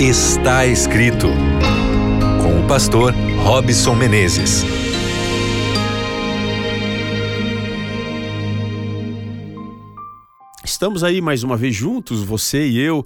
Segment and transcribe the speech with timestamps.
[0.00, 1.26] Está escrito
[2.40, 4.62] com o pastor Robson Menezes.
[10.64, 13.04] Estamos aí mais uma vez juntos, você e eu.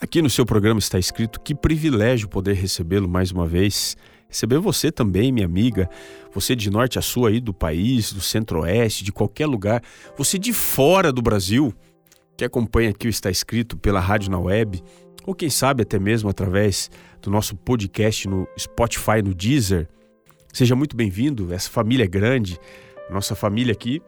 [0.00, 3.94] Aqui no seu programa está escrito que privilégio poder recebê-lo mais uma vez.
[4.26, 5.86] Receber você também, minha amiga,
[6.32, 9.82] você de norte a sul aí do país, do centro-oeste, de qualquer lugar,
[10.16, 11.74] você de fora do Brasil,
[12.38, 14.82] que acompanha aqui o Está Escrito pela rádio na web,
[15.26, 19.88] ou quem sabe até mesmo através do nosso podcast no Spotify, no Deezer.
[20.52, 22.58] Seja muito bem-vindo, essa família é grande,
[23.10, 24.02] nossa família aqui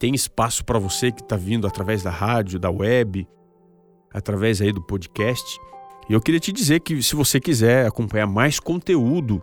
[0.00, 3.28] tem espaço para você que está vindo através da rádio, da web,
[4.10, 5.60] através aí do podcast.
[6.08, 9.42] E eu queria te dizer que se você quiser acompanhar mais conteúdo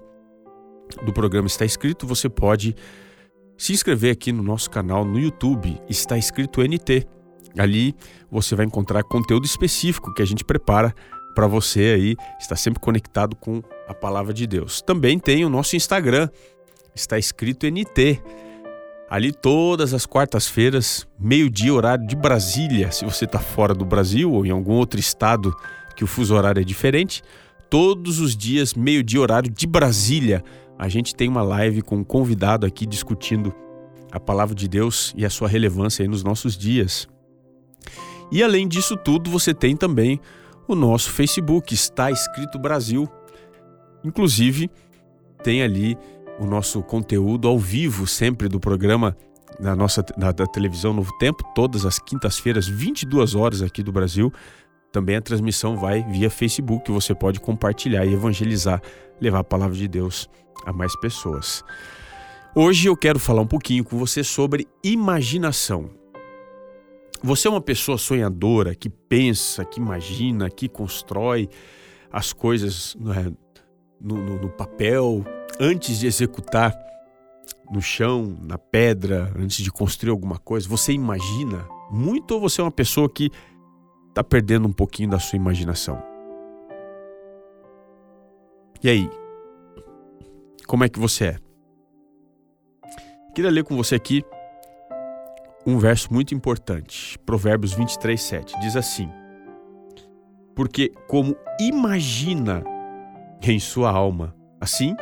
[1.05, 2.75] do programa Está Escrito, você pode
[3.55, 7.16] se inscrever aqui no nosso canal no YouTube, Está Escrito NT.
[7.57, 7.95] Ali
[8.29, 10.93] você vai encontrar conteúdo específico que a gente prepara
[11.35, 14.81] para você aí estar sempre conectado com a palavra de Deus.
[14.81, 16.29] Também tem o nosso Instagram,
[16.95, 18.19] está escrito NT.
[19.09, 24.45] Ali todas as quartas-feiras, meio-dia, horário de Brasília, se você está fora do Brasil ou
[24.45, 25.55] em algum outro estado
[25.95, 27.21] que o fuso horário é diferente,
[27.69, 30.43] todos os dias, meio-dia, horário de Brasília,
[30.77, 33.53] a gente tem uma live com um convidado aqui discutindo
[34.11, 37.07] a palavra de Deus e a sua relevância aí nos nossos dias.
[38.31, 40.19] E além disso tudo, você tem também
[40.67, 43.07] o nosso Facebook, está escrito Brasil.
[44.03, 44.69] Inclusive,
[45.43, 45.97] tem ali
[46.39, 49.15] o nosso conteúdo ao vivo sempre do programa
[49.59, 54.31] na nossa da televisão Novo Tempo, todas as quintas-feiras, 22 horas aqui do Brasil.
[54.91, 58.81] Também a transmissão vai via Facebook, você pode compartilhar e evangelizar,
[59.19, 60.29] levar a palavra de Deus
[60.65, 61.63] a mais pessoas.
[62.55, 65.89] Hoje eu quero falar um pouquinho com você sobre imaginação.
[67.23, 71.49] Você é uma pessoa sonhadora que pensa, que imagina, que constrói
[72.11, 73.33] as coisas né,
[73.99, 75.25] no, no, no papel
[75.59, 76.75] antes de executar
[77.71, 80.69] no chão, na pedra, antes de construir alguma coisa?
[80.69, 83.31] Você imagina muito ou você é uma pessoa que
[84.09, 86.01] está perdendo um pouquinho da sua imaginação.
[88.83, 89.09] E aí?
[90.67, 91.39] Como é que você é?
[93.33, 94.23] Queria ler com você aqui
[95.67, 98.59] um verso muito importante, Provérbios 23, 7.
[98.61, 99.09] Diz assim:
[100.55, 102.63] Porque como imagina
[103.43, 104.95] em sua alma, assim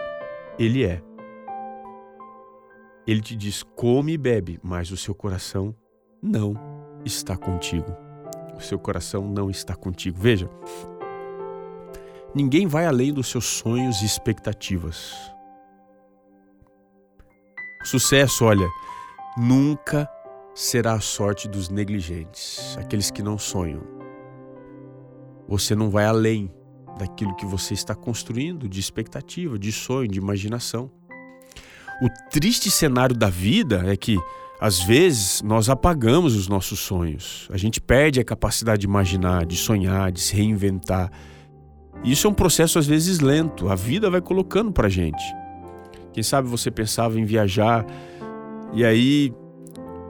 [0.60, 1.02] ele é.
[3.08, 5.74] Ele te diz: come e bebe, mas o seu coração
[6.22, 6.56] não
[7.06, 8.06] está contigo
[8.56, 10.18] o seu coração não está contigo.
[10.20, 10.50] Veja,
[12.34, 15.14] ninguém vai além dos seus sonhos e expectativas.
[17.84, 18.68] Sucesso, olha,
[19.38, 20.10] nunca
[20.56, 23.82] será a sorte dos negligentes, aqueles que não sonham.
[25.50, 26.50] Você não vai além
[26.98, 30.90] daquilo que você está construindo de expectativa, de sonho, de imaginação.
[32.02, 34.18] O triste cenário da vida é que
[34.60, 39.58] às vezes nós apagamos os nossos sonhos, a gente perde a capacidade de imaginar, de
[39.58, 41.12] sonhar, de se reinventar.
[42.02, 45.24] Isso é um processo às vezes lento, a vida vai colocando para gente.
[46.14, 47.86] Quem sabe você pensava em viajar
[48.74, 49.34] e aí,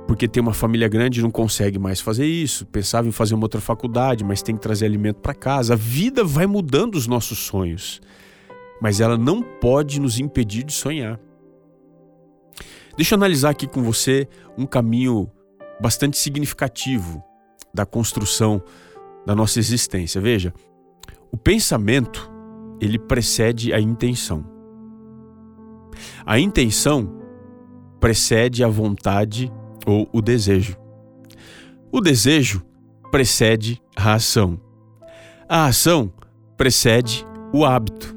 [0.07, 2.65] porque tem uma família grande, não consegue mais fazer isso.
[2.67, 5.73] Pensava em fazer uma outra faculdade, mas tem que trazer alimento para casa.
[5.73, 8.01] A vida vai mudando os nossos sonhos,
[8.81, 11.19] mas ela não pode nos impedir de sonhar.
[12.95, 14.27] Deixa eu analisar aqui com você
[14.57, 15.29] um caminho
[15.81, 17.23] bastante significativo
[17.73, 18.61] da construção
[19.25, 20.21] da nossa existência.
[20.21, 20.53] Veja,
[21.31, 22.31] o pensamento
[22.79, 24.45] ele precede a intenção.
[26.25, 27.21] A intenção
[27.99, 29.51] precede a vontade
[29.85, 30.77] ou o desejo.
[31.91, 32.63] O desejo
[33.11, 34.59] precede a ação.
[35.47, 36.11] A ação
[36.57, 38.15] precede o hábito.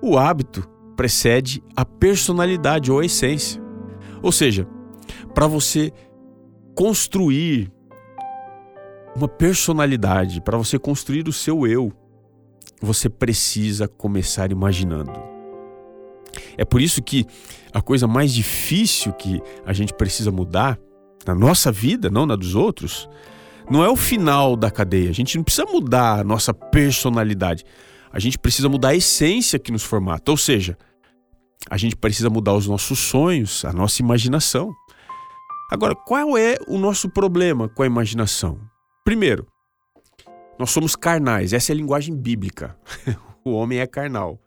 [0.00, 0.66] O hábito
[0.96, 3.60] precede a personalidade ou a essência.
[4.22, 4.66] Ou seja,
[5.34, 5.92] para você
[6.74, 7.70] construir
[9.14, 11.92] uma personalidade, para você construir o seu eu,
[12.80, 15.35] você precisa começar imaginando.
[16.56, 17.26] É por isso que
[17.72, 20.78] a coisa mais difícil que a gente precisa mudar
[21.26, 23.08] na nossa vida, não na dos outros,
[23.70, 25.10] não é o final da cadeia.
[25.10, 27.64] A gente não precisa mudar a nossa personalidade.
[28.12, 30.30] A gente precisa mudar a essência que nos formata.
[30.30, 30.78] Ou seja,
[31.68, 34.72] a gente precisa mudar os nossos sonhos, a nossa imaginação.
[35.70, 38.60] Agora, qual é o nosso problema com a imaginação?
[39.04, 39.46] Primeiro,
[40.58, 42.76] nós somos carnais, essa é a linguagem bíblica.
[43.44, 44.38] o homem é carnal.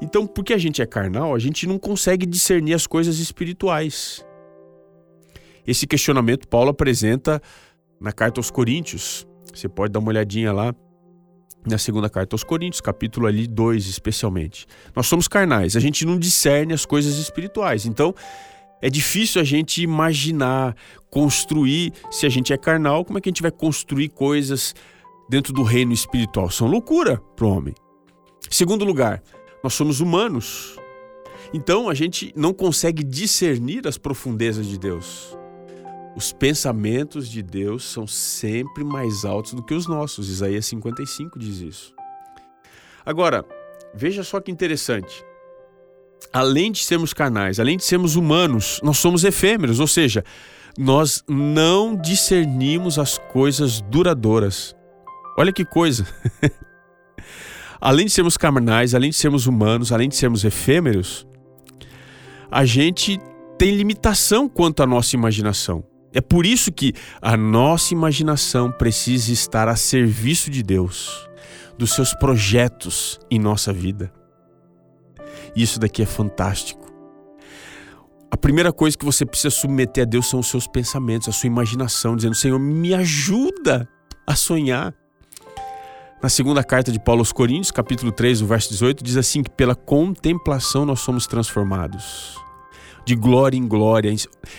[0.00, 4.24] Então, porque a gente é carnal, a gente não consegue discernir as coisas espirituais.
[5.66, 7.40] Esse questionamento Paulo apresenta
[8.00, 9.26] na carta aos Coríntios.
[9.54, 10.74] Você pode dar uma olhadinha lá
[11.64, 14.66] na segunda carta aos Coríntios, capítulo ali 2 especialmente.
[14.94, 17.86] Nós somos carnais, a gente não discerne as coisas espirituais.
[17.86, 18.14] Então,
[18.80, 20.74] é difícil a gente imaginar,
[21.08, 24.74] construir, se a gente é carnal, como é que a gente vai construir coisas
[25.28, 26.50] dentro do reino espiritual?
[26.50, 27.74] São loucura para o homem.
[28.50, 29.22] Segundo lugar,
[29.62, 30.76] nós somos humanos.
[31.54, 35.36] Então a gente não consegue discernir as profundezas de Deus.
[36.14, 40.28] Os pensamentos de Deus são sempre mais altos do que os nossos.
[40.28, 41.94] Isaías 55 diz isso.
[43.04, 43.44] Agora,
[43.94, 45.24] veja só que interessante.
[46.32, 50.24] Além de sermos carnais, além de sermos humanos, nós somos efêmeros, ou seja,
[50.78, 54.74] nós não discernimos as coisas duradouras.
[55.36, 56.06] Olha que coisa!
[57.82, 61.26] além de sermos carnais, além de sermos humanos, além de sermos efêmeros,
[62.48, 63.20] a gente
[63.58, 65.84] tem limitação quanto à nossa imaginação.
[66.14, 71.28] É por isso que a nossa imaginação precisa estar a serviço de Deus,
[71.76, 74.12] dos seus projetos em nossa vida.
[75.56, 76.82] Isso daqui é fantástico.
[78.30, 81.48] A primeira coisa que você precisa submeter a Deus são os seus pensamentos, a sua
[81.48, 83.88] imaginação, dizendo: Senhor, me ajuda
[84.26, 84.94] a sonhar.
[86.22, 89.50] Na segunda carta de Paulo aos Coríntios, capítulo 3, o verso 18, diz assim: que
[89.50, 92.38] pela contemplação nós somos transformados,
[93.04, 94.14] de glória em glória.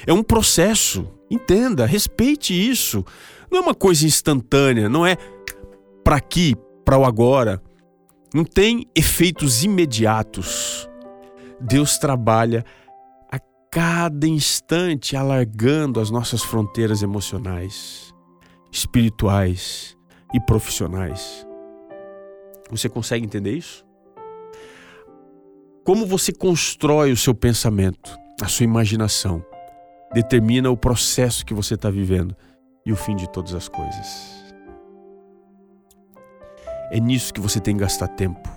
[0.06, 3.06] É um processo, entenda, respeite isso.
[3.50, 5.16] Não é uma coisa instantânea, não é
[6.04, 7.64] para aqui, para o agora.
[8.34, 10.90] Não tem efeitos imediatos.
[11.62, 12.66] Deus trabalha
[13.32, 13.40] a
[13.72, 18.14] cada instante, alargando as nossas fronteiras emocionais,
[18.70, 19.96] espirituais
[20.34, 21.53] e profissionais.
[22.70, 23.86] Você consegue entender isso?
[25.84, 29.46] Como você constrói o seu pensamento, a sua imaginação,
[30.14, 32.36] determina o processo que você está vivendo
[32.86, 34.44] e o fim de todas as coisas.
[36.92, 38.48] É nisso que você tem que gastar tempo.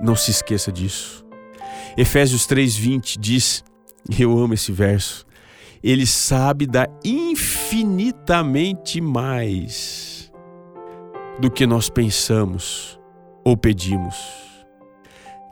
[0.00, 1.24] Não se esqueça disso.
[1.96, 3.64] Efésios 3:20 diz,
[4.18, 5.26] eu amo esse verso,
[5.82, 10.13] ele sabe dar infinitamente mais
[11.40, 12.98] do que nós pensamos
[13.44, 14.16] ou pedimos.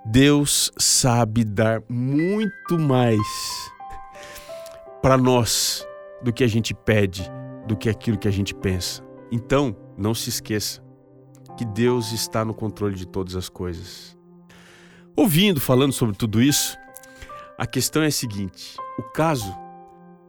[0.04, 3.18] Deus sabe dar muito mais
[5.00, 5.86] para nós
[6.22, 7.30] do que a gente pede,
[7.66, 9.02] do que aquilo que a gente pensa.
[9.30, 10.82] Então, não se esqueça
[11.56, 14.16] que Deus está no controle de todas as coisas.
[15.16, 16.76] Ouvindo, falando sobre tudo isso,
[17.58, 19.54] a questão é a seguinte: o caso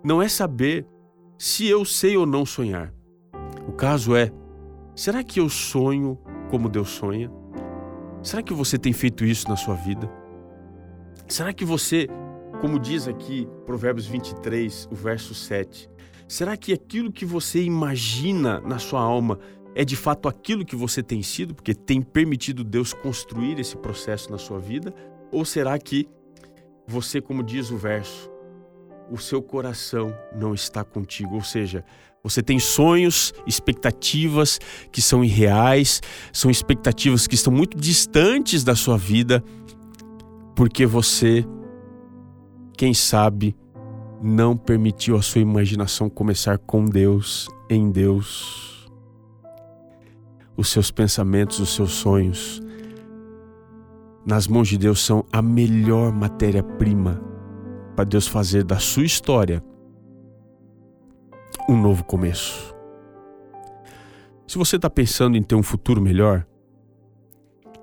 [0.04, 0.86] não é saber
[1.38, 2.94] se eu sei ou não sonhar.
[3.68, 4.32] O caso é
[4.96, 6.20] Será que eu sonho
[6.52, 7.32] como Deus sonha?
[8.22, 10.08] Será que você tem feito isso na sua vida?
[11.28, 12.08] Será que você,
[12.62, 15.90] como diz aqui Provérbios 23, o verso 7,
[16.28, 19.40] será que aquilo que você imagina na sua alma
[19.74, 24.32] é de fato aquilo que você tem sido, porque tem permitido Deus construir esse processo
[24.32, 24.94] na sua vida?
[25.32, 26.08] Ou será que
[26.86, 28.30] você, como diz o verso,
[29.10, 31.36] o seu coração não está contigo?
[31.36, 31.84] Ou seja,
[32.24, 34.58] você tem sonhos, expectativas
[34.92, 36.02] que são irreais,
[36.32, 39.44] são expectativas que estão muito distantes da sua vida,
[40.56, 41.46] porque você,
[42.78, 43.56] quem sabe,
[44.22, 48.90] não permitiu a sua imaginação começar com Deus, em Deus.
[50.56, 52.62] Os seus pensamentos, os seus sonhos,
[54.26, 57.33] nas mãos de Deus são a melhor matéria-prima
[57.96, 59.64] para Deus fazer da sua história
[61.70, 62.74] um novo começo.
[64.48, 66.46] Se você está pensando em ter um futuro melhor,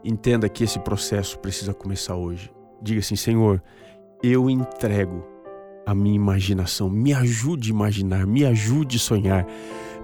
[0.05, 2.53] entenda que esse processo precisa começar hoje.
[2.83, 3.63] Diga assim: Senhor,
[4.23, 5.27] eu entrego
[5.87, 9.47] a minha imaginação, me ajude a imaginar, me ajude a sonhar,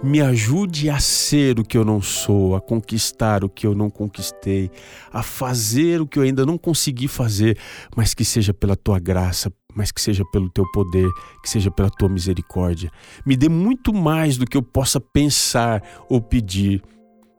[0.03, 3.89] me ajude a ser o que eu não sou, a conquistar o que eu não
[3.91, 4.71] conquistei,
[5.13, 7.59] a fazer o que eu ainda não consegui fazer,
[7.95, 11.09] mas que seja pela tua graça, mas que seja pelo teu poder,
[11.43, 12.91] que seja pela tua misericórdia.
[13.27, 16.83] Me dê muito mais do que eu possa pensar ou pedir,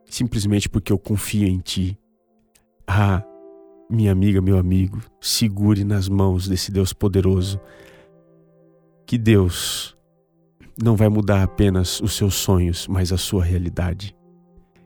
[0.05, 1.97] simplesmente porque eu confio em ti.
[2.85, 3.23] Ah,
[3.89, 7.59] minha amiga, meu amigo, segure nas mãos desse Deus poderoso.
[9.07, 9.97] Que Deus
[10.81, 14.15] não vai mudar apenas os seus sonhos, mas a sua realidade.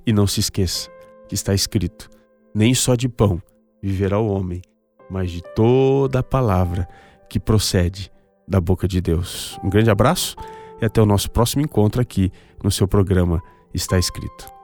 [0.05, 0.89] E não se esqueça
[1.27, 2.09] que está escrito:
[2.55, 3.41] nem só de pão
[3.83, 4.61] viverá o homem,
[5.09, 6.87] mas de toda a palavra
[7.31, 8.11] que procede
[8.45, 9.57] da boca de Deus.
[9.63, 10.35] Um grande abraço
[10.81, 12.29] e até o nosso próximo encontro aqui
[12.61, 13.41] no seu programa
[13.73, 14.60] Está Escrito.